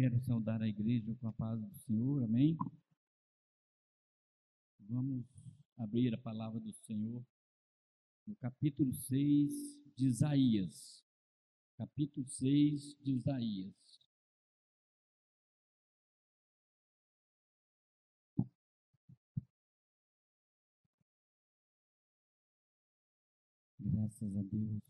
Quero 0.00 0.18
saudar 0.20 0.62
a 0.62 0.66
igreja 0.66 1.14
com 1.16 1.28
a 1.28 1.32
paz 1.34 1.60
do 1.60 1.74
Senhor, 1.80 2.24
amém? 2.24 2.56
Vamos 4.88 5.26
abrir 5.76 6.14
a 6.14 6.16
palavra 6.16 6.58
do 6.58 6.72
Senhor 6.72 7.22
no 8.26 8.34
capítulo 8.36 8.94
6 8.94 9.52
de 9.94 10.06
Isaías. 10.06 11.04
Capítulo 11.76 12.26
6 12.26 12.96
de 13.02 13.12
Isaías. 13.12 13.74
Graças 23.78 24.34
a 24.34 24.42
Deus. 24.44 24.80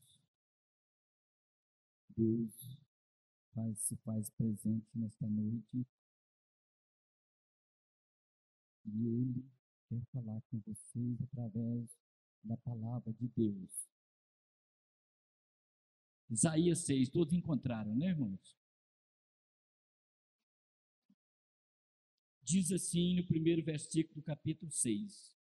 Deus 2.16 2.59
faz, 3.54 3.78
se 3.80 3.96
faz 3.98 4.30
presente 4.30 4.86
nesta 4.94 5.26
noite. 5.28 5.86
E 8.86 9.06
Ele 9.06 9.44
quer 9.88 10.02
falar 10.12 10.40
com 10.42 10.58
vocês 10.60 11.22
através 11.22 11.98
da 12.42 12.56
palavra 12.58 13.12
de 13.12 13.28
Deus. 13.28 13.88
Isaías 16.30 16.80
6, 16.86 17.10
todos 17.10 17.34
encontraram, 17.34 17.94
né, 17.96 18.08
irmãos? 18.10 18.56
Diz 22.42 22.70
assim 22.72 23.16
no 23.16 23.26
primeiro 23.26 23.64
versículo 23.64 24.16
do 24.16 24.22
capítulo 24.22 24.70
6. 24.70 25.36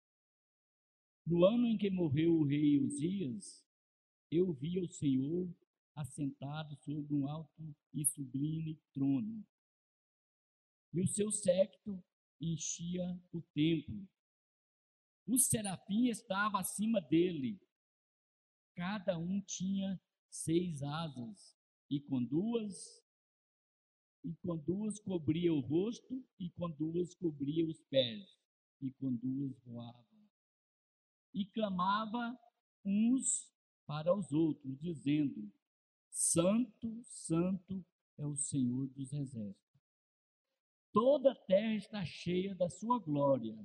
No 1.25 1.45
ano 1.45 1.67
em 1.67 1.77
que 1.77 1.89
morreu 1.89 2.37
o 2.37 2.45
rei 2.45 2.79
Uzias, 2.79 3.65
eu 4.31 4.53
vi 4.53 4.79
o 4.79 4.87
Senhor 4.87 5.53
assentado 5.97 6.75
sobre 6.77 7.13
um 7.15 7.27
alto 7.27 7.75
e 7.91 8.05
sublime 8.05 8.79
trono. 8.93 9.43
E 10.93 11.01
o 11.01 11.07
seu 11.07 11.31
séquito 11.31 12.01
enchia 12.39 13.19
o 13.33 13.41
templo. 13.41 14.07
O 15.25 15.39
serafim 15.39 16.07
estava 16.07 16.59
acima 16.59 17.01
dele. 17.01 17.59
Cada 18.75 19.17
um 19.17 19.41
tinha 19.41 19.99
seis 20.29 20.83
asas, 20.83 21.57
e 21.89 21.99
com 21.99 22.23
duas 22.23 23.03
e 24.23 24.35
com 24.35 24.57
duas 24.57 24.99
cobria 24.99 25.53
o 25.53 25.61
rosto, 25.61 26.23
e 26.37 26.49
com 26.51 26.69
duas 26.69 27.15
cobria 27.15 27.65
os 27.65 27.81
pés, 27.83 28.37
e 28.81 28.91
com 28.91 29.15
duas 29.15 29.57
voava. 29.63 30.05
E 31.33 31.45
clamava 31.45 32.37
uns 32.83 33.49
para 33.85 34.13
os 34.13 34.31
outros, 34.31 34.77
dizendo: 34.79 35.49
Santo, 36.19 36.99
Santo 37.03 37.85
é 38.17 38.25
o 38.25 38.35
Senhor 38.35 38.87
dos 38.87 39.13
Exércitos. 39.13 39.79
Toda 40.91 41.31
a 41.31 41.35
terra 41.35 41.75
está 41.75 42.03
cheia 42.03 42.55
da 42.55 42.67
sua 42.71 42.97
glória, 42.97 43.55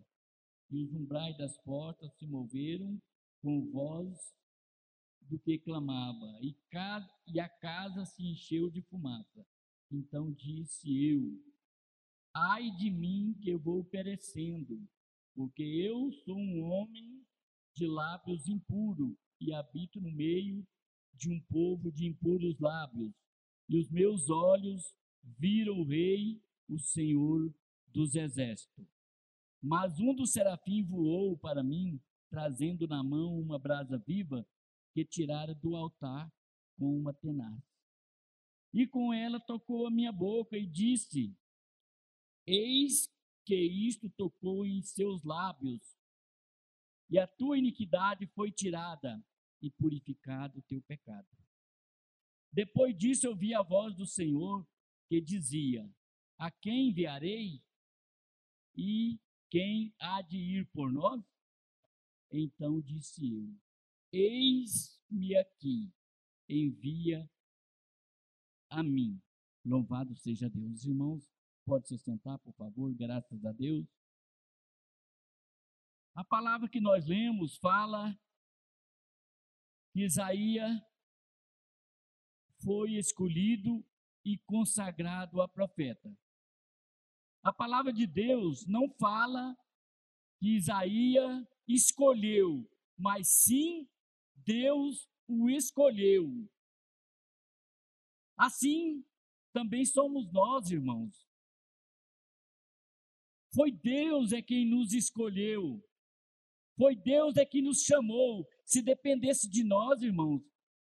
e 0.70 0.84
os 0.84 0.92
umbrais 0.92 1.34
das 1.39 1.56
portas 1.62 2.12
se 2.19 2.27
moveram 2.27 3.00
com 3.41 3.70
voz 3.70 4.36
do 5.23 5.39
que 5.39 5.58
clamava, 5.61 6.39
e, 6.42 6.53
cada, 6.70 7.11
e 7.27 7.41
a 7.41 7.48
casa 7.48 8.05
se 8.05 8.23
encheu 8.23 8.69
de 8.69 8.83
fumaça. 8.83 9.47
Então 9.91 10.30
disse 10.30 10.95
eu: 11.06 11.42
Ai 12.34 12.70
de 12.73 12.91
mim 12.91 13.34
que 13.41 13.48
eu 13.48 13.58
vou 13.58 13.83
perecendo, 13.83 14.86
porque 15.34 15.62
eu 15.62 16.12
sou 16.12 16.36
um 16.36 16.64
homem 16.64 17.27
de 17.75 17.86
lábios 17.86 18.47
impuros 18.47 19.17
e 19.41 19.55
habito 19.55 20.03
no 20.03 20.12
meio 20.12 20.62
de 21.22 21.30
um 21.30 21.40
povo 21.42 21.92
de 21.92 22.06
impuros 22.06 22.58
lábios, 22.58 23.14
e 23.68 23.78
os 23.78 23.88
meus 23.88 24.28
olhos 24.28 24.92
viram 25.38 25.78
o 25.78 25.84
Rei, 25.84 26.42
o 26.68 26.78
Senhor 26.80 27.54
dos 27.86 28.16
Exércitos. 28.16 28.88
Mas 29.62 30.00
um 30.00 30.12
dos 30.14 30.32
serafins 30.32 30.88
voou 30.88 31.38
para 31.38 31.62
mim, 31.62 32.00
trazendo 32.28 32.88
na 32.88 33.05
mão 33.05 33.38
uma 33.38 33.56
brasa 33.56 33.98
viva 33.98 34.44
que 34.92 35.05
tirara 35.05 35.55
do 35.55 35.77
altar 35.77 36.28
com 36.77 36.98
uma 36.98 37.14
tenaz. 37.14 37.62
E 38.74 38.84
com 38.84 39.14
ela 39.14 39.38
tocou 39.38 39.86
a 39.86 39.90
minha 39.90 40.11
boca 40.11 40.56
e 40.56 40.66
disse: 40.66 41.36
Eis 42.44 43.08
que 43.44 43.55
isto 43.55 44.11
tocou 44.11 44.66
em 44.66 44.82
seus 44.82 45.22
lábios, 45.22 45.96
e 47.08 47.16
a 47.16 47.28
tua 47.28 47.58
iniquidade 47.58 48.27
foi 48.34 48.50
tirada, 48.50 49.22
e 49.62 49.70
purificado 49.70 50.58
o 50.58 50.62
teu 50.62 50.83
pecado. 50.83 51.28
Depois 52.52 52.95
disso 52.98 53.27
eu 53.27 53.58
a 53.58 53.62
voz 53.62 53.95
do 53.95 54.05
Senhor 54.05 54.67
que 55.08 55.20
dizia: 55.20 55.89
A 56.36 56.50
quem 56.50 56.89
enviarei? 56.89 57.62
E 58.77 59.18
quem 59.48 59.95
há 59.98 60.20
de 60.23 60.39
ir 60.39 60.67
por 60.73 60.92
nós? 60.92 61.24
Então 62.30 62.80
disse 62.80 63.33
eu: 63.33 63.55
Eis-me 64.12 65.36
aqui, 65.36 65.92
envia 66.48 67.30
a 68.68 68.83
mim. 68.83 69.20
Louvado 69.64 70.17
seja 70.17 70.50
Deus. 70.50 70.84
Irmãos, 70.84 71.30
pode 71.64 71.86
se 71.89 71.96
sentar, 71.98 72.39
por 72.40 72.52
favor, 72.55 72.92
graças 72.94 73.44
a 73.44 73.52
Deus. 73.52 73.86
A 76.14 76.24
palavra 76.24 76.68
que 76.68 76.80
nós 76.80 77.06
lemos 77.06 77.56
fala 77.56 78.18
Isaías 79.95 80.80
foi 82.64 82.92
escolhido 82.92 83.85
e 84.25 84.39
consagrado 84.47 85.41
a 85.41 85.48
profeta. 85.48 86.17
A 87.42 87.53
palavra 87.53 87.92
de 87.92 88.07
Deus 88.07 88.67
não 88.67 88.89
fala 88.98 89.57
que 90.39 90.57
Isaías 90.57 91.45
escolheu, 91.67 92.69
mas 92.97 93.29
sim 93.29 93.89
Deus 94.36 95.08
o 95.27 95.51
escolheu. 95.51 96.48
Assim 98.36 99.05
também 99.53 99.85
somos 99.85 100.33
nós, 100.33 100.70
irmãos. 100.70 101.27
Foi 103.55 103.70
Deus 103.70 104.33
é 104.33 104.41
quem 104.41 104.67
nos 104.67 104.92
escolheu. 104.92 105.83
Foi 106.77 106.97
Deus 106.97 107.36
é 107.36 107.45
quem 107.45 107.63
nos 107.63 107.83
chamou. 107.83 108.48
Se 108.64 108.83
dependesse 108.83 109.48
de 109.48 109.64
nós, 109.64 110.02
irmãos, 110.02 110.42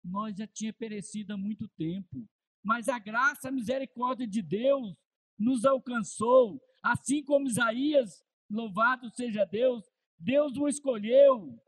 nós 0.04 0.36
já 0.36 0.48
tinha 0.48 0.74
perecido 0.74 1.32
há 1.32 1.38
muito 1.38 1.68
tempo. 1.70 2.28
Mas 2.64 2.88
a 2.88 2.98
graça, 2.98 3.50
a 3.50 3.52
misericórdia 3.52 4.28
de 4.28 4.42
Deus 4.42 4.96
nos 5.38 5.66
alcançou, 5.66 6.62
assim 6.82 7.24
como 7.24 7.48
Isaías, 7.48 8.24
louvado 8.50 9.10
seja 9.12 9.46
Deus, 9.46 9.84
Deus 10.18 10.58
o 10.58 10.68
escolheu 10.68 11.62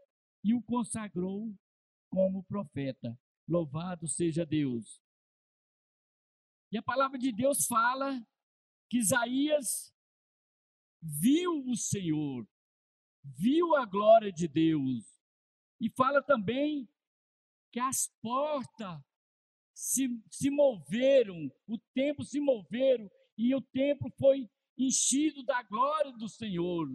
e 0.44 0.54
o 0.54 0.62
consagrou 0.64 1.54
como 2.10 2.44
profeta. 2.44 3.18
Louvado 3.48 4.08
seja 4.08 4.46
Deus. 4.46 5.02
E 6.72 6.78
a 6.78 6.84
palavra 6.84 7.18
de 7.18 7.32
Deus 7.32 7.66
fala 7.66 8.20
que 8.90 8.98
Isaías 8.98 9.94
viu 11.02 11.64
o 11.66 11.76
Senhor, 11.76 12.48
viu 13.24 13.76
a 13.76 13.86
glória 13.86 14.32
de 14.32 14.48
Deus. 14.48 15.17
E 15.80 15.90
fala 15.90 16.22
também 16.22 16.88
que 17.72 17.80
as 17.80 18.08
portas 18.22 19.00
se, 19.74 20.10
se 20.32 20.50
moveram, 20.50 21.52
o 21.68 21.78
tempo 21.94 22.24
se 22.24 22.40
moveram, 22.40 23.10
e 23.38 23.54
o 23.54 23.62
templo 23.62 24.12
foi 24.18 24.50
enchido 24.76 25.44
da 25.44 25.62
glória 25.62 26.12
do 26.14 26.28
Senhor. 26.28 26.88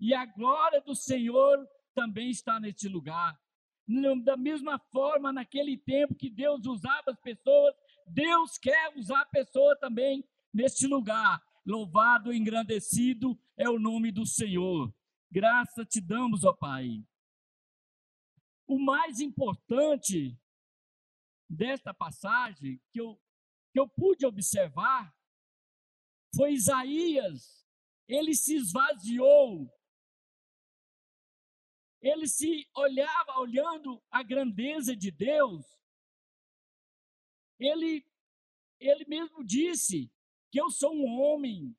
E 0.00 0.12
a 0.12 0.26
glória 0.26 0.80
do 0.80 0.96
Senhor 0.96 1.64
também 1.94 2.30
está 2.30 2.58
neste 2.58 2.88
lugar. 2.88 3.40
Da 4.24 4.36
mesma 4.36 4.78
forma, 4.90 5.32
naquele 5.32 5.76
tempo 5.76 6.14
que 6.14 6.28
Deus 6.28 6.66
usava 6.66 7.12
as 7.12 7.20
pessoas, 7.20 7.74
Deus 8.06 8.58
quer 8.58 8.92
usar 8.96 9.20
a 9.20 9.26
pessoa 9.26 9.76
também 9.78 10.24
neste 10.52 10.86
lugar. 10.88 11.40
Louvado 11.64 12.32
engrandecido 12.32 13.38
é 13.56 13.68
o 13.68 13.78
nome 13.78 14.10
do 14.10 14.26
Senhor. 14.26 14.92
Graça 15.30 15.84
te 15.84 16.00
damos, 16.00 16.42
ó 16.42 16.52
Pai. 16.52 17.04
O 18.72 18.78
mais 18.78 19.20
importante 19.20 20.34
desta 21.46 21.92
passagem 21.92 22.80
que 22.90 22.98
eu, 22.98 23.20
que 23.70 23.78
eu 23.78 23.86
pude 23.86 24.24
observar 24.24 25.14
foi 26.34 26.54
Isaías. 26.54 27.68
Ele 28.08 28.34
se 28.34 28.54
esvaziou. 28.54 29.70
Ele 32.00 32.26
se 32.26 32.66
olhava 32.74 33.40
olhando 33.40 34.02
a 34.10 34.22
grandeza 34.22 34.96
de 34.96 35.10
Deus. 35.10 35.66
Ele, 37.58 38.02
ele 38.80 39.04
mesmo 39.04 39.44
disse 39.44 40.10
que 40.50 40.58
eu 40.58 40.70
sou 40.70 40.94
um 40.94 41.20
homem 41.20 41.76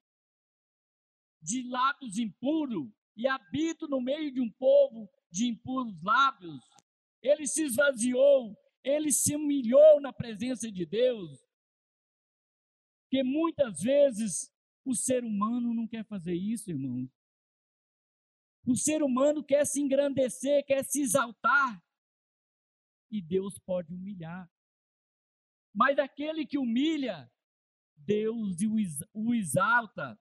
de 1.41 1.67
lábios 1.67 2.19
impuros 2.19 2.87
e 3.17 3.27
habito 3.27 3.87
no 3.87 3.99
meio 3.99 4.31
de 4.31 4.39
um 4.39 4.51
povo 4.51 5.09
de 5.31 5.47
impuros 5.47 5.99
lábios 6.03 6.61
ele 7.23 7.47
se 7.47 7.63
esvaziou, 7.63 8.55
ele 8.83 9.11
se 9.11 9.35
humilhou 9.35 10.01
na 10.01 10.11
presença 10.11 10.69
de 10.69 10.85
Deus. 10.85 11.39
Porque 13.03 13.23
muitas 13.23 13.81
vezes 13.81 14.53
o 14.83 14.93
ser 14.93 15.23
humano 15.23 15.73
não 15.73 15.87
quer 15.87 16.05
fazer 16.05 16.33
isso, 16.33 16.69
irmãos. 16.69 17.09
O 18.67 18.75
ser 18.75 19.01
humano 19.01 19.43
quer 19.43 19.65
se 19.65 19.79
engrandecer, 19.81 20.65
quer 20.65 20.83
se 20.83 21.01
exaltar. 21.01 21.81
E 23.09 23.21
Deus 23.21 23.57
pode 23.59 23.93
humilhar. 23.93 24.51
Mas 25.73 25.97
aquele 25.97 26.45
que 26.45 26.57
humilha, 26.57 27.31
Deus 27.95 28.57
o 29.13 29.33
exalta. 29.33 30.19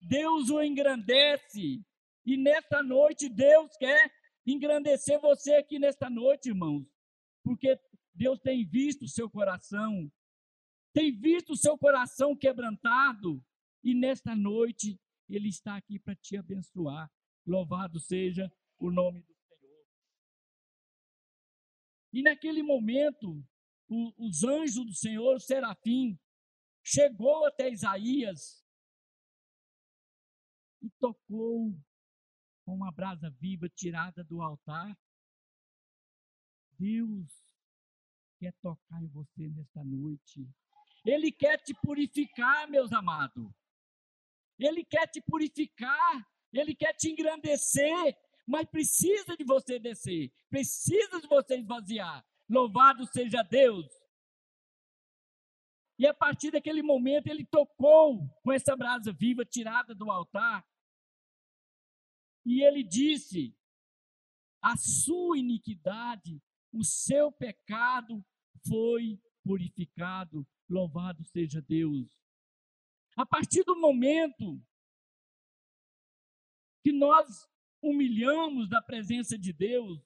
Deus 0.00 0.48
o 0.48 0.62
engrandece. 0.62 1.84
E 2.24 2.36
nesta 2.36 2.82
noite, 2.82 3.28
Deus 3.28 3.76
quer 3.76 4.10
engrandecer 4.52 5.20
você 5.20 5.54
aqui 5.54 5.78
nesta 5.78 6.08
noite, 6.08 6.48
irmãos. 6.48 6.86
Porque 7.42 7.78
Deus 8.14 8.38
tem 8.40 8.66
visto 8.66 9.02
o 9.02 9.08
seu 9.08 9.30
coração, 9.30 10.10
tem 10.92 11.12
visto 11.12 11.52
o 11.52 11.56
seu 11.56 11.78
coração 11.78 12.36
quebrantado. 12.36 13.42
E 13.82 13.94
nesta 13.94 14.36
noite, 14.36 15.00
Ele 15.28 15.48
está 15.48 15.76
aqui 15.76 15.98
para 15.98 16.14
te 16.14 16.36
abençoar. 16.36 17.10
Louvado 17.46 17.98
seja 17.98 18.52
o 18.78 18.90
nome 18.90 19.22
do 19.22 19.34
Senhor. 19.34 19.86
E 22.12 22.22
naquele 22.22 22.62
momento, 22.62 23.42
o, 23.88 24.28
os 24.28 24.44
anjos 24.44 24.84
do 24.84 24.94
Senhor, 24.94 25.36
o 25.36 25.40
serafim, 25.40 26.18
chegou 26.84 27.46
até 27.46 27.70
Isaías 27.70 28.64
e 30.82 30.90
tocou 30.98 31.74
com 32.70 32.76
uma 32.76 32.92
brasa 32.92 33.28
viva 33.40 33.68
tirada 33.68 34.22
do 34.22 34.40
altar. 34.40 34.96
Deus 36.78 37.28
quer 38.38 38.54
tocar 38.62 39.02
em 39.02 39.08
você 39.08 39.48
nesta 39.48 39.82
noite. 39.82 40.48
Ele 41.04 41.32
quer 41.32 41.58
te 41.58 41.74
purificar, 41.74 42.70
meus 42.70 42.92
amados. 42.92 43.52
Ele 44.56 44.84
quer 44.84 45.08
te 45.08 45.20
purificar 45.20 46.24
ele 46.52 46.74
quer 46.74 46.92
te 46.94 47.08
engrandecer, 47.08 48.16
mas 48.46 48.68
precisa 48.68 49.36
de 49.36 49.44
você 49.44 49.78
descer, 49.78 50.32
precisa 50.48 51.20
de 51.20 51.28
você 51.28 51.58
esvaziar. 51.58 52.26
Louvado 52.48 53.06
seja 53.06 53.42
Deus. 53.42 53.86
E 55.96 56.06
a 56.06 56.14
partir 56.14 56.50
daquele 56.50 56.82
momento 56.82 57.28
ele 57.28 57.44
tocou 57.44 58.26
com 58.42 58.52
essa 58.52 58.74
brasa 58.74 59.12
viva 59.12 59.44
tirada 59.44 59.94
do 59.94 60.10
altar. 60.10 60.66
E 62.44 62.62
ele 62.62 62.82
disse: 62.82 63.54
A 64.62 64.76
sua 64.76 65.38
iniquidade, 65.38 66.40
o 66.72 66.84
seu 66.84 67.30
pecado 67.32 68.24
foi 68.66 69.20
purificado. 69.42 70.46
Louvado 70.68 71.24
seja 71.24 71.60
Deus. 71.60 72.08
A 73.16 73.26
partir 73.26 73.64
do 73.64 73.78
momento 73.78 74.62
que 76.82 76.92
nós 76.92 77.48
humilhamos 77.82 78.68
da 78.68 78.80
presença 78.80 79.38
de 79.38 79.52
Deus. 79.52 80.00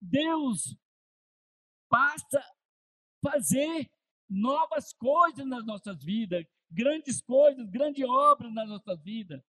Deus 0.00 0.76
passa 1.88 2.38
a 2.38 3.30
fazer 3.30 3.90
novas 4.28 4.92
coisas 4.94 5.46
nas 5.46 5.64
nossas 5.64 6.02
vidas, 6.02 6.46
grandes 6.70 7.20
coisas, 7.20 7.68
grandes 7.68 8.04
obras 8.08 8.52
nas 8.52 8.68
nossas 8.68 9.00
vidas. 9.02 9.42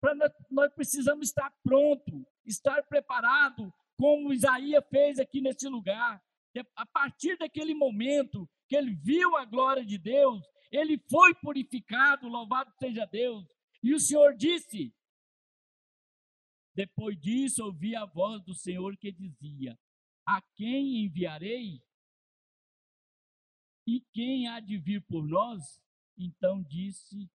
Para 0.00 0.14
nós, 0.14 0.32
nós 0.50 0.72
precisamos 0.74 1.28
estar 1.28 1.50
pronto, 1.62 2.26
estar 2.44 2.82
preparado, 2.84 3.72
como 3.96 4.32
Isaías 4.32 4.84
fez 4.90 5.18
aqui 5.18 5.40
nesse 5.40 5.68
lugar. 5.68 6.22
A 6.76 6.86
partir 6.86 7.36
daquele 7.36 7.74
momento 7.74 8.48
que 8.68 8.76
ele 8.76 8.94
viu 8.94 9.36
a 9.36 9.44
glória 9.44 9.84
de 9.84 9.98
Deus, 9.98 10.42
ele 10.70 10.98
foi 11.10 11.34
purificado, 11.34 12.28
louvado 12.28 12.72
seja 12.78 13.06
Deus. 13.06 13.46
E 13.82 13.94
o 13.94 14.00
Senhor 14.00 14.36
disse: 14.36 14.94
Depois 16.74 17.18
disso, 17.20 17.64
ouvi 17.64 17.94
a 17.94 18.04
voz 18.04 18.42
do 18.44 18.54
Senhor 18.54 18.96
que 18.96 19.12
dizia: 19.12 19.78
A 20.26 20.42
quem 20.54 21.04
enviarei? 21.04 21.82
E 23.86 24.00
quem 24.12 24.48
há 24.48 24.60
de 24.60 24.78
vir 24.78 25.02
por 25.02 25.26
nós? 25.26 25.80
Então 26.16 26.62
disse 26.62 27.30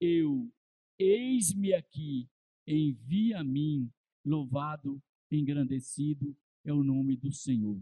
eu: 0.00 0.52
Eis-me 0.98 1.74
aqui, 1.74 2.28
envia 2.66 3.40
a 3.40 3.44
mim, 3.44 3.90
louvado, 4.24 5.02
engrandecido 5.30 6.36
é 6.64 6.72
o 6.72 6.82
nome 6.82 7.16
do 7.16 7.32
Senhor. 7.32 7.80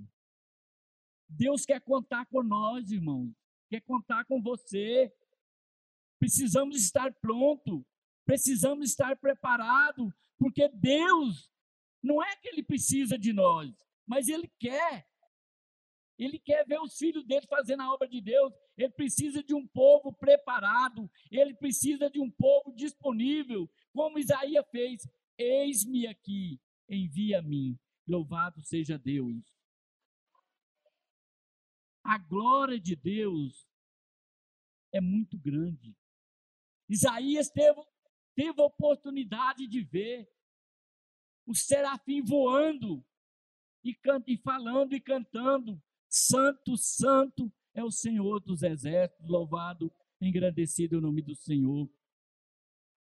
Deus 1.28 1.64
quer 1.64 1.80
contar 1.80 2.26
com 2.26 2.42
nós, 2.42 2.90
irmãos 2.90 3.32
quer 3.72 3.80
contar 3.80 4.26
com 4.26 4.42
você. 4.42 5.10
Precisamos 6.18 6.76
estar 6.76 7.10
pronto, 7.14 7.84
precisamos 8.26 8.90
estar 8.90 9.16
preparado, 9.16 10.12
porque 10.38 10.68
Deus 10.68 11.50
não 12.02 12.22
é 12.22 12.36
que 12.36 12.48
ele 12.48 12.62
precisa 12.62 13.18
de 13.18 13.32
nós, 13.32 13.74
mas 14.06 14.28
ele 14.28 14.52
quer. 14.58 15.08
Ele 16.18 16.38
quer 16.38 16.66
ver 16.66 16.80
os 16.80 16.96
filhos 16.96 17.24
dele 17.24 17.46
fazendo 17.46 17.82
a 17.82 17.92
obra 17.92 18.08
de 18.08 18.20
Deus. 18.20 18.52
Ele 18.76 18.90
precisa 18.90 19.42
de 19.42 19.54
um 19.54 19.66
povo 19.66 20.12
preparado, 20.12 21.10
ele 21.30 21.54
precisa 21.54 22.10
de 22.10 22.20
um 22.20 22.30
povo 22.30 22.72
disponível, 22.74 23.68
como 23.92 24.18
Isaías 24.18 24.64
fez. 24.70 25.08
Eis-me 25.38 26.06
aqui, 26.06 26.60
envia 26.88 27.38
a 27.38 27.42
mim. 27.42 27.78
Louvado 28.06 28.60
seja 28.62 28.98
Deus 28.98 29.52
a 32.04 32.18
glória 32.18 32.80
de 32.80 32.96
Deus 32.96 33.66
é 34.92 35.00
muito 35.00 35.38
grande. 35.38 35.96
Isaías 36.88 37.48
teve, 37.48 37.80
teve 38.34 38.60
a 38.60 38.64
oportunidade 38.64 39.66
de 39.66 39.82
ver 39.82 40.28
o 41.46 41.54
serafim 41.54 42.22
voando 42.22 43.04
e, 43.84 43.94
canta, 43.94 44.30
e 44.30 44.36
falando 44.36 44.94
e 44.94 45.00
cantando: 45.00 45.80
Santo, 46.12 46.76
Santo 46.76 47.50
é 47.72 47.82
o 47.82 47.90
Senhor 47.90 48.38
dos 48.40 48.62
exércitos, 48.62 49.26
louvado, 49.26 49.90
engrandecido 50.20 50.98
o 50.98 51.00
nome 51.00 51.22
do 51.22 51.34
Senhor. 51.34 51.90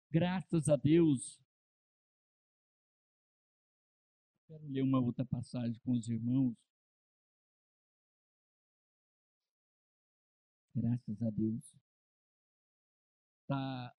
Graças 0.09 0.69
a 0.69 0.77
Deus. 0.77 1.41
Quero 4.47 4.69
ler 4.69 4.83
uma 4.83 5.01
outra 5.01 5.25
passagem 5.25 5.81
com 5.81 5.93
os 5.93 6.09
irmãos. 6.09 6.55
Graças 10.73 11.21
a 11.23 11.31
Deus. 11.31 11.75
Está 13.41 13.93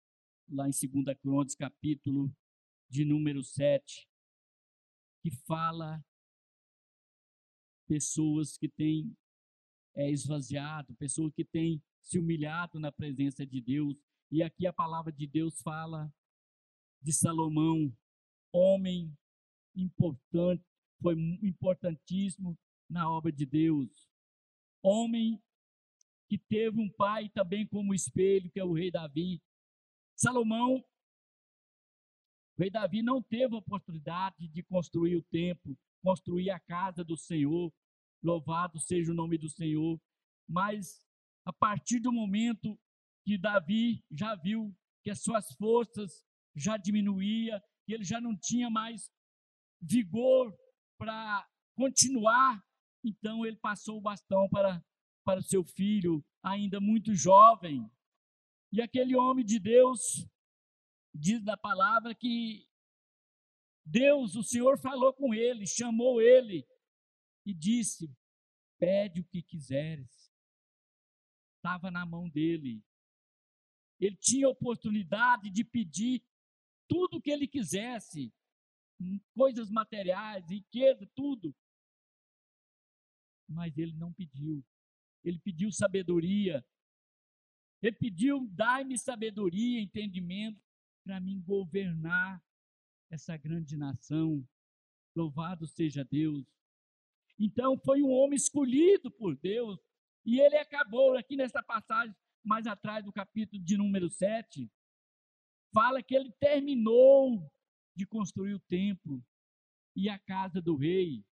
lá 0.47 0.69
em 0.69 0.71
2 0.71 1.19
Crônicas, 1.19 1.55
capítulo 1.55 2.33
de 2.87 3.03
número 3.03 3.43
7, 3.43 4.07
que 5.21 5.29
fala 5.45 6.01
pessoas 7.93 8.57
que 8.57 8.67
têm 8.67 9.15
é, 9.95 10.09
esvaziado, 10.09 10.95
pessoas 10.95 11.31
que 11.31 11.45
têm 11.45 11.79
se 12.01 12.17
humilhado 12.17 12.79
na 12.79 12.91
presença 12.91 13.45
de 13.45 13.61
Deus. 13.61 13.95
E 14.31 14.41
aqui 14.41 14.65
a 14.65 14.73
palavra 14.73 15.11
de 15.11 15.27
Deus 15.27 15.61
fala 15.61 16.11
de 16.99 17.13
Salomão, 17.13 17.95
homem 18.51 19.15
importante, 19.75 20.63
foi 20.99 21.13
importantíssimo 21.43 22.57
na 22.89 23.07
obra 23.07 23.31
de 23.31 23.45
Deus. 23.45 24.09
Homem 24.81 25.39
que 26.27 26.39
teve 26.39 26.81
um 26.81 26.89
pai 26.89 27.29
também 27.29 27.67
como 27.67 27.93
espelho, 27.93 28.49
que 28.49 28.59
é 28.59 28.63
o 28.63 28.73
rei 28.73 28.89
Davi. 28.89 29.39
Salomão, 30.15 30.83
o 32.57 32.61
rei 32.61 32.71
Davi 32.71 33.03
não 33.03 33.21
teve 33.21 33.53
a 33.53 33.59
oportunidade 33.59 34.47
de 34.47 34.63
construir 34.63 35.15
o 35.15 35.23
templo, 35.23 35.77
construir 36.03 36.49
a 36.49 36.59
casa 36.59 37.03
do 37.03 37.15
Senhor. 37.15 37.73
Louvado 38.23 38.79
seja 38.79 39.11
o 39.11 39.15
nome 39.15 39.37
do 39.37 39.49
Senhor. 39.49 39.99
Mas 40.47 41.05
a 41.45 41.51
partir 41.51 41.99
do 41.99 42.11
momento 42.11 42.79
que 43.25 43.37
Davi 43.37 44.03
já 44.11 44.35
viu 44.35 44.75
que 45.03 45.09
as 45.09 45.21
suas 45.21 45.51
forças 45.55 46.25
já 46.55 46.77
diminuía, 46.77 47.61
que 47.85 47.93
ele 47.93 48.03
já 48.03 48.21
não 48.21 48.37
tinha 48.37 48.69
mais 48.69 49.11
vigor 49.81 50.55
para 50.97 51.47
continuar, 51.75 52.63
então 53.03 53.45
ele 53.45 53.57
passou 53.57 53.97
o 53.97 54.01
bastão 54.01 54.47
para 54.49 54.81
para 55.23 55.41
seu 55.41 55.63
filho, 55.63 56.23
ainda 56.43 56.79
muito 56.79 57.15
jovem. 57.15 57.89
E 58.71 58.81
aquele 58.81 59.15
homem 59.15 59.45
de 59.45 59.59
Deus 59.59 60.27
diz 61.13 61.41
da 61.43 61.55
palavra 61.55 62.13
que 62.13 62.67
Deus, 63.85 64.35
o 64.35 64.43
Senhor, 64.43 64.77
falou 64.79 65.13
com 65.13 65.33
ele, 65.33 65.65
chamou 65.65 66.21
ele 66.21 66.65
e 67.45 67.53
disse: 67.53 68.09
Pede 68.79 69.21
o 69.21 69.25
que 69.25 69.41
quiseres. 69.41 70.31
Estava 71.57 71.89
na 71.89 72.05
mão 72.05 72.29
dele. 72.29 72.83
Ele 73.99 74.15
tinha 74.17 74.49
oportunidade 74.49 75.49
de 75.49 75.63
pedir 75.63 76.21
tudo 76.87 77.17
o 77.17 77.21
que 77.21 77.31
ele 77.31 77.47
quisesse, 77.47 78.33
coisas 79.33 79.69
materiais, 79.69 80.49
riqueza, 80.49 81.09
tudo. 81.15 81.55
Mas 83.47 83.77
ele 83.77 83.93
não 83.93 84.11
pediu. 84.13 84.63
Ele 85.23 85.39
pediu 85.39 85.71
sabedoria. 85.71 86.65
Ele 87.81 87.95
pediu: 87.95 88.47
dai-me 88.51 88.97
sabedoria, 88.97 89.81
entendimento, 89.81 90.61
para 91.05 91.19
mim 91.19 91.41
governar 91.41 92.43
essa 93.09 93.37
grande 93.37 93.77
nação. 93.77 94.45
Louvado 95.15 95.67
seja 95.67 96.03
Deus. 96.03 96.45
Então, 97.39 97.77
foi 97.77 98.01
um 98.01 98.11
homem 98.11 98.35
escolhido 98.35 99.11
por 99.11 99.35
Deus. 99.35 99.79
E 100.25 100.39
ele 100.39 100.57
acabou, 100.57 101.17
aqui 101.17 101.35
nessa 101.35 101.61
passagem, 101.61 102.15
mais 102.43 102.67
atrás 102.67 103.03
do 103.03 103.11
capítulo 103.11 103.61
de 103.61 103.77
número 103.77 104.09
7, 104.09 104.69
fala 105.73 106.03
que 106.03 106.15
ele 106.15 106.31
terminou 106.39 107.51
de 107.95 108.05
construir 108.05 108.53
o 108.53 108.59
templo 108.59 109.23
e 109.95 110.09
a 110.09 110.17
casa 110.17 110.61
do 110.61 110.75
rei. 110.75 111.23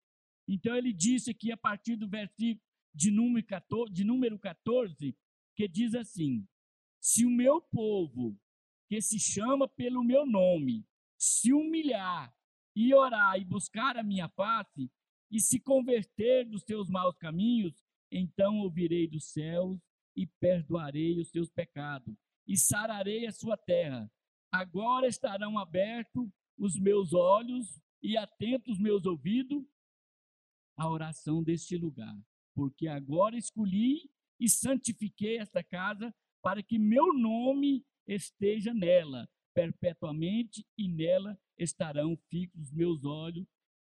Então 0.48 0.76
ele 0.76 0.94
disse 0.94 1.32
aqui 1.32 1.52
a 1.52 1.58
partir 1.58 1.96
do 1.96 2.08
versículo 2.08 2.62
de 2.94 3.12
número 3.12 3.46
14, 3.46 3.92
de 3.92 4.04
número 4.04 4.38
14 4.38 5.16
que 5.56 5.68
diz 5.68 5.96
assim: 5.96 6.48
Se 7.00 7.26
o 7.26 7.30
meu 7.30 7.62
povo, 7.62 8.38
que 8.90 9.02
se 9.02 9.20
chama 9.20 9.68
pelo 9.68 10.04
meu 10.04 10.26
nome, 10.26 10.86
se 11.18 11.54
humilhar 11.54 12.36
e 12.76 12.94
orar 12.94 13.38
e 13.38 13.46
buscar 13.46 13.98
a 13.98 14.04
minha 14.04 14.28
face 14.30 14.90
e 15.32 15.40
se 15.40 15.60
converter 15.60 16.46
dos 16.46 16.64
seus 16.64 16.90
maus 16.90 17.16
caminhos, 17.18 17.74
então 18.12 18.60
ouvirei 18.60 19.08
dos 19.08 19.32
céus 19.32 19.80
e 20.16 20.28
perdoarei 20.28 21.18
os 21.18 21.30
seus 21.30 21.50
pecados 21.50 22.14
e 22.46 22.58
sararei 22.58 23.26
a 23.26 23.32
sua 23.32 23.56
terra. 23.56 24.12
Agora 24.52 25.08
estarão 25.08 25.58
abertos 25.58 26.30
os 26.58 26.78
meus 26.78 27.14
olhos 27.14 27.82
e 28.04 28.18
atentos 28.18 28.74
os 28.74 28.80
meus 28.80 29.06
ouvidos 29.06 29.64
à 30.76 30.90
oração 30.90 31.42
deste 31.42 31.78
lugar, 31.78 32.16
porque 32.54 32.88
agora 32.88 33.38
escolhi 33.38 34.12
e 34.38 34.50
santifiquei 34.50 35.38
esta 35.38 35.64
casa 35.64 36.14
para 36.42 36.62
que 36.62 36.78
meu 36.78 37.14
nome 37.14 37.86
esteja 38.06 38.74
nela 38.74 39.30
perpetuamente 39.54 40.66
e 40.78 40.88
nela 40.88 41.40
estarão 41.58 42.18
fixos 42.30 42.68
os 42.68 42.72
meus 42.72 43.06
olhos 43.06 43.48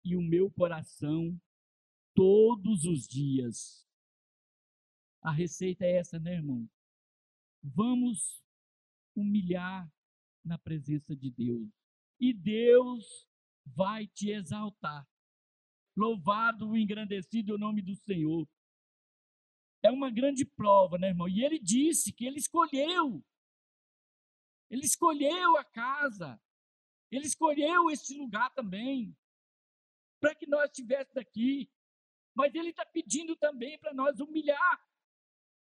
e 0.04 0.16
o 0.16 0.22
meu 0.22 0.52
coração 0.52 1.40
todos 2.14 2.86
os 2.86 3.08
dias. 3.08 3.88
A 5.22 5.32
receita 5.32 5.86
é 5.86 5.98
essa, 5.98 6.20
né, 6.20 6.36
irmão? 6.36 6.70
Vamos 7.62 8.44
humilhar 9.16 9.90
na 10.44 10.58
presença 10.58 11.16
de 11.16 11.32
Deus. 11.32 11.70
E 12.20 12.34
Deus 12.34 13.28
vai 13.66 14.08
te 14.08 14.32
exaltar. 14.32 15.08
Louvado 15.96 16.76
e 16.76 16.82
engrandecido 16.82 17.56
o 17.56 17.58
nome 17.58 17.82
do 17.82 17.96
Senhor. 17.96 18.48
É 19.82 19.92
uma 19.92 20.10
grande 20.10 20.46
prova, 20.46 20.98
né, 20.98 21.10
irmão? 21.10 21.30
E 21.30 21.44
ele 21.44 21.60
disse 21.60 22.12
que 22.12 22.26
ele 22.26 22.40
escolheu. 22.40 23.24
Ele 24.70 24.86
escolheu 24.86 25.58
a 25.58 25.64
casa. 25.64 26.42
Ele 27.12 27.26
escolheu 27.26 27.90
este 27.92 28.18
lugar 28.18 28.54
também. 28.54 29.16
Para 30.24 30.36
que 30.36 30.48
nós 30.48 30.70
estivéssemos 30.70 31.18
aqui. 31.18 31.70
Mas 32.34 32.56
ele 32.56 32.70
está 32.70 32.86
pedindo 32.86 33.36
também 33.36 33.78
para 33.78 33.94
nós 33.94 34.22
humilhar. 34.22 34.82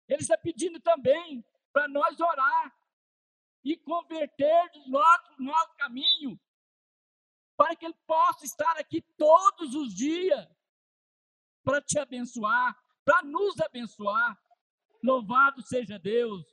Ele 0.06 0.22
está 0.22 0.38
pedindo 0.38 0.78
também 0.80 1.44
para 1.72 1.88
nós 1.88 2.20
orar 2.20 2.72
e 3.64 3.76
converter 3.76 4.70
o 4.76 4.88
nosso, 4.88 5.42
nosso 5.42 5.74
caminho 5.74 6.40
para 7.56 7.74
que 7.74 7.86
Ele 7.86 7.98
possa 8.06 8.44
estar 8.44 8.78
aqui 8.78 9.00
todos 9.16 9.74
os 9.74 9.94
dias 9.94 10.46
para 11.64 11.80
te 11.80 11.98
abençoar, 11.98 12.78
para 13.04 13.22
nos 13.22 13.58
abençoar. 13.60 14.40
Louvado 15.02 15.62
seja 15.62 15.98
Deus, 15.98 16.44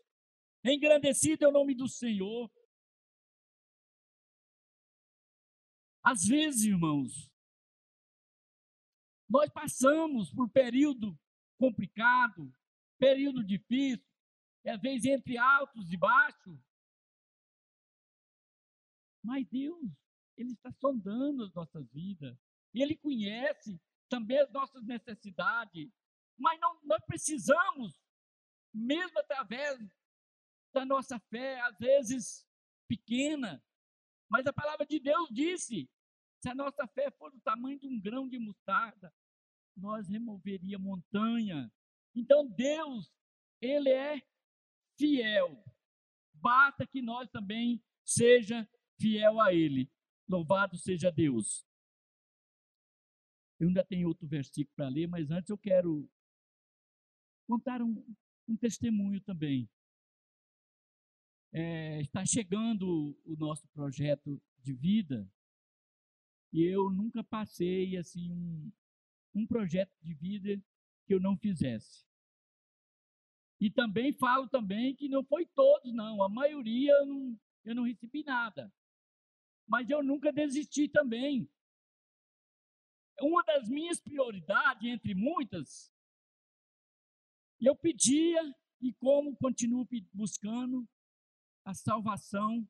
engrandecido 0.63 1.45
é 1.45 1.47
o 1.47 1.51
nome 1.51 1.75
do 1.75 1.88
Senhor. 1.88 2.50
Às 6.01 6.23
vezes, 6.25 6.65
irmãos, 6.65 7.32
nós 9.33 9.49
passamos 9.49 10.31
por 10.31 10.47
período 10.47 11.19
complicado, 11.57 12.53
período 12.99 13.43
difícil, 13.43 14.05
e 14.63 14.69
às 14.69 14.79
vezes 14.79 15.05
entre 15.05 15.39
altos 15.39 15.91
e 15.91 15.97
baixos. 15.97 16.55
Mas 19.23 19.47
Deus, 19.47 19.91
Ele 20.37 20.51
está 20.51 20.71
sondando 20.73 21.45
as 21.45 21.51
nossas 21.51 21.89
vidas. 21.89 22.37
E 22.75 22.83
Ele 22.83 22.95
conhece 22.95 23.81
também 24.07 24.37
as 24.37 24.51
nossas 24.51 24.83
necessidades. 24.85 25.91
Mas 26.37 26.59
não, 26.59 26.79
nós 26.83 27.03
precisamos, 27.03 27.99
mesmo 28.71 29.17
através 29.17 29.79
da 30.71 30.85
nossa 30.85 31.19
fé, 31.31 31.59
às 31.61 31.75
vezes 31.79 32.47
pequena, 32.87 33.63
mas 34.29 34.45
a 34.45 34.53
palavra 34.53 34.85
de 34.85 34.99
Deus 34.99 35.27
disse: 35.31 35.89
se 36.39 36.49
a 36.49 36.53
nossa 36.53 36.85
fé 36.85 37.09
for 37.09 37.31
do 37.31 37.41
tamanho 37.41 37.79
de 37.79 37.87
um 37.87 37.99
grão 37.99 38.29
de 38.29 38.37
mostarda, 38.37 39.11
nós 39.75 40.08
removeria 40.08 40.77
montanha. 40.80 41.72
Então 42.15 42.48
Deus, 42.48 43.12
ele 43.62 43.89
é 43.89 44.22
fiel. 44.98 45.63
Basta 46.34 46.86
que 46.86 47.01
nós 47.01 47.30
também 47.30 47.82
seja 48.03 48.68
fiel 49.00 49.39
a 49.39 49.53
ele. 49.53 49.89
Louvado 50.27 50.77
seja 50.77 51.12
Deus. 51.12 51.65
Eu 53.60 53.68
ainda 53.68 53.84
tenho 53.84 54.08
outro 54.08 54.27
versículo 54.27 54.75
para 54.75 54.89
ler, 54.89 55.08
mas 55.08 55.32
antes 55.32 55.50
eu 55.50 55.58
quero 55.58 56.10
contar 57.48 57.82
um, 57.82 58.03
um 58.48 58.58
testemunho 58.58 59.22
também. 59.22 59.70
É, 61.51 62.01
está 62.01 62.25
chegando 62.25 63.15
o 63.24 63.36
nosso 63.38 63.68
projeto 63.70 64.42
de 64.60 64.74
vida 64.74 65.30
e 66.51 66.63
eu 66.63 66.89
nunca 66.89 67.24
passei 67.24 67.96
assim 67.96 68.32
um, 68.32 68.72
um 69.33 69.45
projeto 69.47 69.91
de 70.01 70.13
vida 70.13 70.63
que 71.05 71.13
eu 71.13 71.19
não 71.19 71.37
fizesse. 71.37 72.05
E 73.59 73.69
também 73.71 74.11
falo 74.11 74.47
também 74.49 74.95
que 74.95 75.07
não 75.07 75.23
foi 75.23 75.45
todos, 75.45 75.93
não. 75.93 76.21
A 76.21 76.29
maioria 76.29 76.91
eu 76.91 77.05
não, 77.05 77.39
eu 77.65 77.75
não 77.75 77.83
recebi 77.83 78.23
nada. 78.23 78.73
Mas 79.67 79.89
eu 79.89 80.03
nunca 80.03 80.31
desisti 80.31 80.89
também. 80.89 81.49
Uma 83.21 83.43
das 83.43 83.69
minhas 83.69 84.01
prioridades, 84.01 84.83
entre 84.83 85.13
muitas, 85.13 85.93
eu 87.59 87.75
pedia 87.75 88.41
e 88.81 88.93
como 88.95 89.35
continuo 89.37 89.87
buscando 90.11 90.85
a 91.63 91.73
salvação 91.73 92.67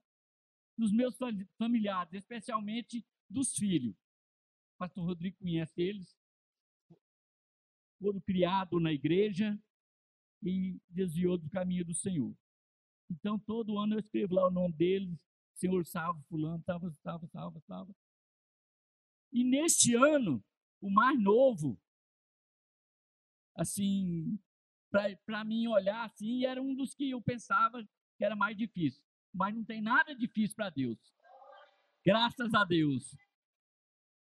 dos 0.77 0.91
meus 0.91 1.17
familiares, 1.57 2.13
especialmente 2.13 3.03
dos 3.27 3.55
filhos. 3.55 3.95
O 4.75 4.77
pastor 4.77 5.05
Rodrigo 5.05 5.37
conhece 5.39 5.81
eles 5.81 6.15
foram 8.03 8.19
criados 8.19 8.81
na 8.81 8.91
igreja 8.91 9.57
e 10.43 10.77
desviou 10.89 11.37
do 11.37 11.49
caminho 11.49 11.85
do 11.85 11.93
Senhor. 11.93 12.35
Então, 13.09 13.39
todo 13.39 13.79
ano 13.79 13.95
eu 13.95 13.99
escrevo 13.99 14.35
lá 14.35 14.47
o 14.47 14.51
nome 14.51 14.73
deles, 14.73 15.17
Senhor 15.55 15.85
salve 15.85 16.21
fulano, 16.23 16.61
salva, 16.65 16.93
salva, 17.01 17.27
salva, 17.27 17.61
salva. 17.61 17.95
E 19.31 19.43
neste 19.45 19.95
ano, 19.95 20.43
o 20.81 20.89
mais 20.89 21.17
novo, 21.17 21.79
assim, 23.55 24.37
para 25.25 25.45
mim 25.45 25.67
olhar 25.67 26.03
assim, 26.03 26.45
era 26.45 26.61
um 26.61 26.75
dos 26.75 26.93
que 26.93 27.11
eu 27.11 27.21
pensava 27.21 27.81
que 28.17 28.25
era 28.25 28.35
mais 28.35 28.57
difícil. 28.57 29.01
Mas 29.33 29.55
não 29.55 29.63
tem 29.63 29.81
nada 29.81 30.13
difícil 30.13 30.55
para 30.55 30.69
Deus. 30.69 30.99
Graças 32.05 32.53
a 32.53 32.65
Deus. 32.65 33.15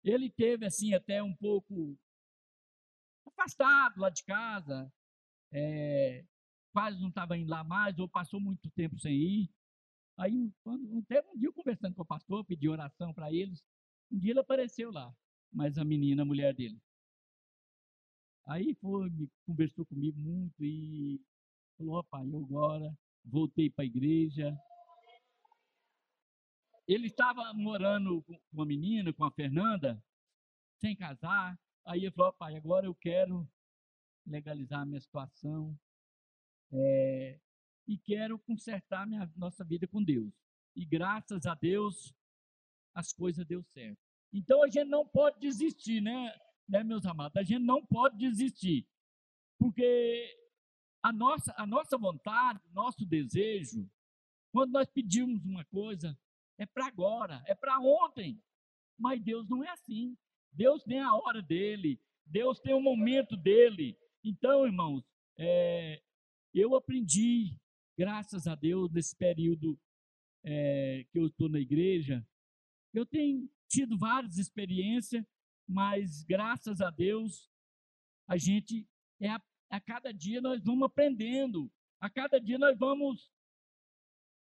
Ele 0.04 0.30
teve, 0.30 0.66
assim, 0.66 0.94
até 0.94 1.24
um 1.24 1.34
pouco 1.34 1.98
afastado 3.38 4.00
lá 4.00 4.10
de 4.10 4.24
casa, 4.24 4.92
é, 5.52 6.26
quase 6.72 7.00
não 7.00 7.10
estava 7.10 7.38
indo 7.38 7.50
lá 7.50 7.64
mais, 7.64 7.98
ou 8.00 8.08
passou 8.08 8.40
muito 8.40 8.70
tempo 8.72 9.00
sem 9.00 9.14
ir. 9.14 9.52
Aí, 10.18 10.52
quando, 10.64 11.00
até 11.00 11.22
um 11.34 11.38
dia 11.38 11.52
conversando 11.52 11.96
com 11.96 12.04
o 12.04 12.06
pastor, 12.06 12.46
pedi 12.46 12.70
oração 12.70 13.14
para 13.14 13.32
eles, 13.32 13.64
um 14.12 14.20
dia 14.20 14.32
ele 14.32 14.40
apareceu 14.40 14.92
lá, 14.92 15.14
mas 15.52 15.78
a 15.78 15.84
menina, 15.84 16.22
a 16.22 16.26
mulher 16.26 16.54
dele. 16.54 16.80
Aí 18.46 18.76
foi, 18.76 19.10
conversou 19.46 19.86
comigo 19.86 20.20
muito 20.20 20.64
e 20.64 21.22
falou, 21.78 21.96
ó 21.96 22.04
pai, 22.04 22.28
eu 22.30 22.44
agora 22.44 22.96
voltei 23.24 23.70
para 23.70 23.84
a 23.84 23.88
igreja. 23.88 24.56
Ele 26.86 27.08
estava 27.08 27.54
morando 27.54 28.22
com 28.24 28.38
uma 28.52 28.66
menina, 28.66 29.14
com 29.14 29.24
a 29.24 29.32
Fernanda, 29.32 30.04
sem 30.80 30.96
casar, 30.96 31.58
Aí 31.86 32.02
ele 32.02 32.12
falou, 32.12 32.34
pai, 32.34 32.56
agora 32.56 32.86
eu 32.86 32.96
quero 32.96 33.48
legalizar 34.26 34.82
a 34.82 34.86
minha 34.86 35.02
situação 35.02 35.78
é, 36.72 37.40
e 37.88 37.98
quero 37.98 38.40
consertar 38.40 39.06
minha 39.06 39.32
nossa 39.36 39.64
vida 39.64 39.88
com 39.88 40.04
Deus. 40.04 40.34
E 40.76 40.86
graças 40.86 41.46
a 41.46 41.54
Deus 41.54 42.14
as 42.94 43.12
coisas 43.12 43.46
deu 43.46 43.64
certo. 43.64 44.00
Então 44.32 44.64
a 44.64 44.68
gente 44.68 44.90
não 44.90 45.06
pode 45.06 45.40
desistir, 45.40 46.02
né? 46.02 46.34
né, 46.68 46.84
meus 46.84 47.06
amados, 47.06 47.36
a 47.38 47.44
gente 47.44 47.64
não 47.64 47.86
pode 47.86 48.18
desistir. 48.18 48.88
Porque 49.60 50.38
a 51.02 51.12
nossa, 51.12 51.54
a 51.58 51.66
nossa 51.66 51.98
vontade, 51.98 52.60
nosso 52.72 53.06
desejo, 53.06 53.90
quando 54.52 54.72
nós 54.72 54.90
pedimos 54.90 55.44
uma 55.46 55.66
coisa, 55.66 56.18
é 56.58 56.66
para 56.66 56.88
agora, 56.88 57.44
é 57.46 57.56
para 57.56 57.80
ontem. 57.80 58.42
Mas 58.98 59.22
Deus 59.22 59.48
não 59.50 59.64
é 59.64 59.70
assim. 59.70 60.18
Deus 60.54 60.84
tem 60.84 61.00
a 61.00 61.14
hora 61.14 61.42
dele, 61.42 62.00
Deus 62.26 62.60
tem 62.60 62.74
o 62.74 62.82
momento 62.82 63.36
dele. 63.36 63.98
Então, 64.24 64.66
irmãos, 64.66 65.04
é, 65.38 66.02
eu 66.54 66.76
aprendi, 66.76 67.56
graças 67.98 68.48
a 68.48 68.56
Deus, 68.56 68.92
nesse 68.92 69.16
período 69.16 69.80
é, 70.44 71.06
que 71.12 71.20
eu 71.20 71.28
estou 71.28 71.50
na 71.50 71.60
igreja, 71.60 72.26
eu 72.94 73.06
tenho 73.06 73.50
tido 73.68 73.98
várias 73.98 74.38
experiências, 74.38 75.26
mas 75.68 76.24
graças 76.24 76.82
a 76.82 76.90
Deus, 76.90 77.50
a 78.28 78.38
gente, 78.38 78.88
é 79.20 79.30
a, 79.30 79.42
a 79.70 79.82
cada 79.82 80.14
dia 80.14 80.40
nós 80.40 80.64
vamos 80.64 80.84
aprendendo, 80.84 81.72
a 82.00 82.10
cada 82.10 82.40
dia 82.40 82.60
nós 82.60 82.78
vamos, 82.78 83.32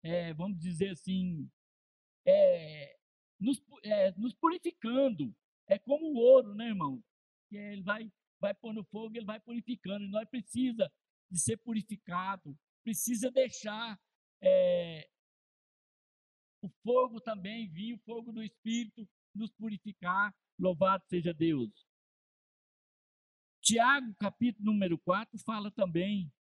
é, 0.02 0.34
vamos 0.34 0.58
dizer 0.58 0.90
assim, 0.90 1.50
é, 2.26 2.98
nos, 3.40 3.62
é, 3.82 4.12
nos 4.12 4.34
purificando. 4.34 5.34
É 5.68 5.78
como 5.78 6.06
o 6.06 6.16
ouro, 6.16 6.54
né, 6.54 6.68
irmão? 6.68 7.02
Que 7.48 7.56
ele 7.56 7.82
vai, 7.82 8.10
vai 8.40 8.54
pôr 8.54 8.72
no 8.72 8.84
fogo, 8.84 9.16
ele 9.16 9.26
vai 9.26 9.40
purificando. 9.40 10.04
E 10.04 10.10
nós 10.10 10.28
precisa 10.28 10.90
de 11.30 11.40
ser 11.40 11.56
purificado, 11.58 12.56
precisa 12.84 13.30
deixar 13.30 14.00
é, 14.40 15.08
o 16.62 16.68
fogo 16.82 17.20
também 17.20 17.68
vir, 17.68 17.94
o 17.94 17.98
fogo 17.98 18.32
do 18.32 18.42
Espírito 18.42 19.08
nos 19.34 19.50
purificar. 19.52 20.34
Louvado 20.58 21.04
seja 21.06 21.34
Deus. 21.34 21.86
Tiago, 23.60 24.14
capítulo 24.14 24.72
número 24.72 24.98
4, 24.98 25.38
fala 25.40 25.70
também. 25.72 26.32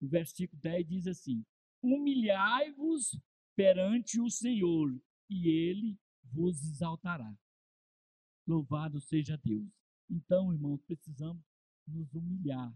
O 0.00 0.08
versículo 0.08 0.60
10 0.60 0.86
diz 0.86 1.06
assim: 1.06 1.44
Humilhai-vos 1.82 3.18
perante 3.56 4.20
o 4.20 4.28
Senhor, 4.28 4.94
e 5.30 5.48
ele 5.48 5.98
vos 6.34 6.62
exaltará. 6.62 7.32
Louvado 8.46 9.00
seja 9.00 9.38
Deus. 9.38 9.68
Então, 10.10 10.52
irmãos, 10.52 10.82
precisamos 10.82 11.42
nos 11.86 12.12
humilhar. 12.12 12.72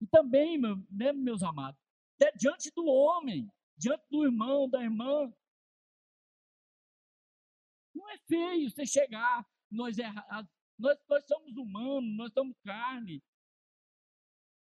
E 0.00 0.06
também, 0.06 0.58
né, 0.90 1.12
meus 1.12 1.42
amados, 1.42 1.80
até 2.16 2.32
diante 2.36 2.70
do 2.70 2.86
homem, 2.86 3.50
diante 3.76 4.04
do 4.10 4.24
irmão, 4.24 4.68
da 4.68 4.82
irmã. 4.82 5.32
Não 7.94 8.08
é 8.10 8.18
feio 8.18 8.70
você 8.70 8.86
chegar, 8.86 9.46
nós, 9.70 9.98
erra, 9.98 10.24
nós, 10.78 10.98
nós 11.08 11.24
somos 11.26 11.56
humanos, 11.56 12.16
nós 12.16 12.32
somos 12.32 12.56
carne. 12.60 13.22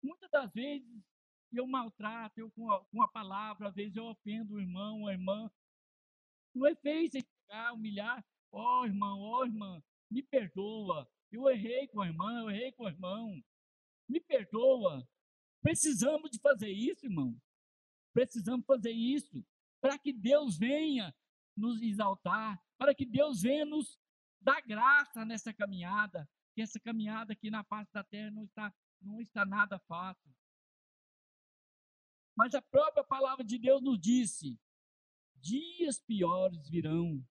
Muitas 0.02 0.30
das 0.30 0.52
vezes 0.52 1.04
eu 1.52 1.66
maltrato, 1.66 2.38
eu 2.38 2.50
com 2.52 2.70
a, 2.70 2.84
com 2.86 3.02
a 3.02 3.08
palavra, 3.08 3.68
às 3.68 3.74
vezes 3.74 3.96
eu 3.96 4.04
ofendo 4.04 4.54
o 4.54 4.60
irmão, 4.60 5.06
a 5.06 5.12
irmã. 5.12 5.50
Não 6.58 6.66
é 6.66 6.74
você 6.74 7.20
chegar, 7.20 7.72
humilhar. 7.72 8.24
Ó 8.50 8.80
oh, 8.80 8.84
irmão, 8.84 9.20
ó 9.20 9.38
oh, 9.38 9.44
irmã, 9.44 9.82
me 10.10 10.22
perdoa. 10.22 11.08
Eu 11.30 11.48
errei 11.48 11.86
com 11.86 12.00
a 12.00 12.08
irmã, 12.08 12.40
eu 12.40 12.50
errei 12.50 12.72
com 12.72 12.84
o 12.84 12.88
irmão. 12.88 13.40
Me 14.08 14.18
perdoa. 14.18 15.08
Precisamos 15.62 16.30
de 16.32 16.40
fazer 16.40 16.70
isso, 16.70 17.06
irmão. 17.06 17.40
Precisamos 18.12 18.66
fazer 18.66 18.90
isso 18.90 19.44
para 19.80 19.96
que 19.96 20.12
Deus 20.12 20.58
venha 20.58 21.14
nos 21.56 21.80
exaltar, 21.80 22.60
para 22.76 22.92
que 22.92 23.06
Deus 23.06 23.42
venha 23.42 23.64
nos 23.64 23.96
dar 24.40 24.60
graça 24.62 25.24
nessa 25.24 25.52
caminhada, 25.52 26.28
que 26.54 26.62
essa 26.62 26.80
caminhada 26.80 27.34
aqui 27.34 27.50
na 27.50 27.62
face 27.62 27.92
da 27.92 28.02
terra 28.02 28.32
não 28.32 28.44
está, 28.44 28.74
não 29.00 29.20
está 29.20 29.44
nada 29.44 29.78
fácil. 29.80 30.34
Mas 32.36 32.54
a 32.54 32.62
própria 32.62 33.04
palavra 33.04 33.44
de 33.44 33.58
Deus 33.58 33.80
nos 33.80 33.98
disse: 34.00 34.58
dias 35.40 36.00
piores 36.00 36.68
virão. 36.68 37.24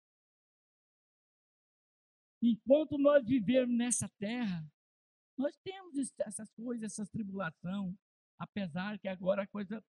Enquanto 2.41 2.97
nós 2.97 3.25
vivermos 3.25 3.75
nessa 3.75 4.07
terra, 4.19 4.65
nós 5.37 5.55
temos 5.63 6.11
essas 6.19 6.51
coisas, 6.51 6.91
essas 6.91 7.09
tribulações, 7.09 7.95
apesar 8.39 8.99
que 8.99 9.07
agora 9.07 9.43
a 9.43 9.47
coisa 9.47 9.83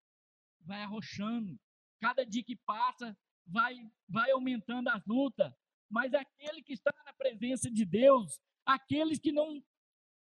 vai 0.61 0.81
arrochando. 0.81 1.59
Cada 1.99 2.25
dia 2.25 2.43
que 2.43 2.55
passa, 2.55 3.17
vai, 3.45 3.75
vai 4.07 4.31
aumentando 4.31 4.89
as 4.89 5.03
lutas. 5.05 5.53
Mas 5.89 6.13
aquele 6.13 6.61
que 6.61 6.73
está 6.73 6.93
na 7.05 7.13
presença 7.13 7.71
de 7.71 7.85
Deus, 7.85 8.39
aqueles 8.65 9.19
que 9.19 9.31
não, 9.31 9.63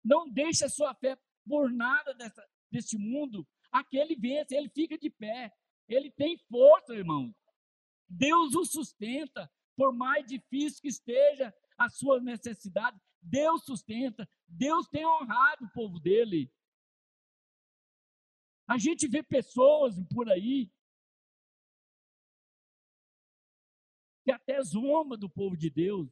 não 0.03 0.29
deixa 0.29 0.65
a 0.65 0.69
sua 0.69 0.95
fé 0.95 1.17
por 1.45 1.71
nada 1.71 2.13
dessa, 2.13 2.47
deste 2.71 2.97
mundo, 2.97 3.47
aquele 3.71 4.15
vence, 4.15 4.55
ele 4.55 4.69
fica 4.69 4.97
de 4.97 5.09
pé. 5.09 5.53
Ele 5.87 6.09
tem 6.11 6.37
força, 6.49 6.93
irmão. 6.93 7.33
Deus 8.09 8.55
o 8.55 8.65
sustenta, 8.65 9.51
por 9.75 9.93
mais 9.93 10.25
difícil 10.25 10.81
que 10.81 10.87
esteja 10.87 11.53
a 11.77 11.87
sua 11.87 12.19
necessidade, 12.19 12.99
Deus 13.21 13.63
sustenta. 13.63 14.27
Deus 14.47 14.87
tem 14.87 15.05
honrado 15.05 15.65
o 15.65 15.71
povo 15.71 15.99
dele. 15.99 16.51
A 18.67 18.77
gente 18.77 19.07
vê 19.07 19.23
pessoas 19.23 19.95
por 20.13 20.29
aí 20.29 20.71
que 24.23 24.31
até 24.31 24.61
zomba 24.61 25.17
do 25.17 25.29
povo 25.29 25.57
de 25.57 25.69
Deus. 25.69 26.09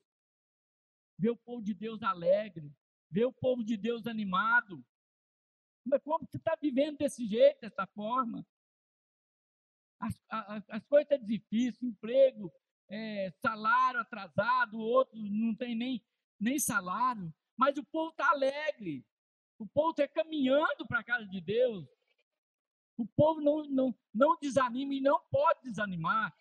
Vê 1.20 1.30
o 1.30 1.38
povo 1.38 1.64
de 1.64 1.74
Deus 1.74 2.02
alegre, 2.04 2.72
vê 3.10 3.26
o 3.26 3.34
povo 3.34 3.64
de 3.64 3.76
Deus 3.76 4.06
animado. 4.06 4.86
Mas 5.84 6.02
como 6.04 6.26
você 6.26 6.38
está 6.38 6.56
vivendo 6.56 6.98
desse 6.98 7.26
jeito, 7.26 7.62
dessa 7.62 7.88
forma? 7.88 8.46
As, 10.00 10.14
as, 10.30 10.70
as 10.70 10.86
coisas 10.86 11.12
estão 11.12 11.26
difíceis, 11.26 11.82
emprego, 11.82 12.52
é, 12.90 13.32
salário 13.42 14.00
atrasado, 14.00 14.80
outros 14.80 15.20
não 15.32 15.56
tem 15.56 15.76
nem, 15.76 16.04
nem 16.40 16.60
salário, 16.60 17.34
mas 17.56 17.78
o 17.78 17.84
povo 17.86 18.12
está 18.12 18.30
alegre. 18.30 19.06
O 19.60 19.68
povo 19.68 19.90
está 19.90 20.08
caminhando 20.08 20.88
para 20.88 21.00
a 21.00 21.04
casa 21.04 21.26
de 21.26 21.42
Deus. 21.42 21.88
O 22.96 23.08
povo 23.08 23.42
não, 23.42 23.64
não, 23.66 23.96
não 24.14 24.38
desanima 24.40 24.94
e 24.94 25.02
não 25.02 25.20
pode 25.32 25.62
desanimar. 25.64 26.36